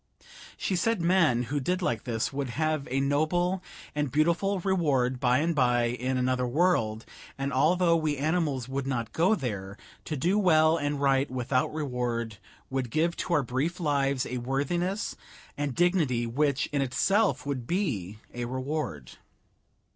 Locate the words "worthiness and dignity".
14.39-16.25